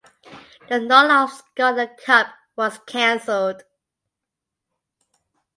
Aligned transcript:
The 0.67 0.79
North 0.79 1.11
of 1.11 1.31
Scotland 1.31 1.91
Cup 2.03 2.33
was 2.55 2.79
cancelled. 2.87 3.61